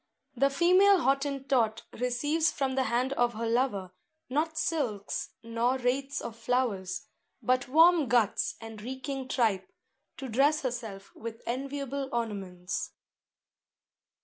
The 0.35 0.49
female 0.49 1.01
Hottentot 1.01 1.83
receives 1.93 2.51
from 2.51 2.73
the 2.73 2.85
hand 2.85 3.13
of 3.13 3.35
her 3.35 3.47
lover, 3.47 3.91
not 4.31 4.57
silks 4.57 5.29
nor 5.43 5.77
wreaths 5.77 6.21
of 6.21 6.35
flowers, 6.35 7.05
but 7.39 7.67
warm 7.67 8.07
guts 8.07 8.55
and 8.59 8.81
reeking 8.81 9.27
tripe, 9.27 9.71
to 10.17 10.27
dress 10.27 10.63
herself 10.63 11.13
with 11.15 11.43
enviable 11.45 12.09
ornaments. 12.11 12.93